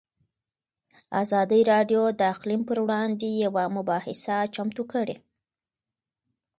ازادي 1.21 1.61
راډیو 1.71 2.01
د 2.19 2.21
اقلیم 2.33 2.61
پر 2.69 2.77
وړاندې 2.85 3.29
یوه 3.45 3.63
مباحثه 3.77 4.37
چمتو 4.55 4.83
کړې. 4.91 5.15